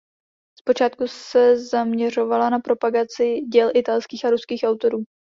Zpočátku 0.59 1.07
se 1.07 1.57
zaměřovala 1.65 2.49
na 2.49 2.59
propagaci 2.59 3.39
děl 3.53 3.69
italských 3.75 4.25
a 4.25 4.29
ruských 4.29 4.63
autorů. 4.63 5.03